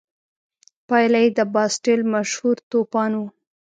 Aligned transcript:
پایله 0.87 1.19
یې 1.23 1.29
د 1.37 1.39
باسټیل 1.53 2.01
مشهور 2.13 2.57
توپان 2.69 3.11
و. 3.17 3.21